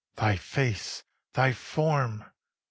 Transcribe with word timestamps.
Thy 0.15 0.35
face!... 0.35 1.03
thy 1.35 1.53
form!... 1.53 2.25